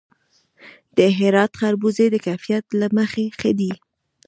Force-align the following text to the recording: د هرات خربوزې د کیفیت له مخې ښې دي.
د 0.97 0.99
هرات 1.17 1.51
خربوزې 1.59 2.05
د 2.11 2.15
کیفیت 2.25 2.65
له 2.79 2.87
مخې 2.97 3.25
ښې 3.37 3.51
دي. 3.59 3.71